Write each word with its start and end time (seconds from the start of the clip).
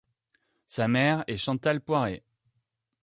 Sa 0.65 0.87
mère 0.87 1.23
est 1.27 1.37
Chantal 1.37 1.79
Poiret. 1.79 2.23